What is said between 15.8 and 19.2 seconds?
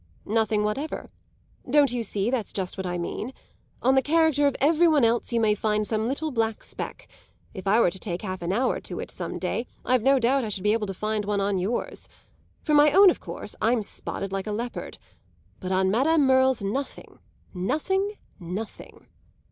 Madame Merle's nothing, nothing, nothing!"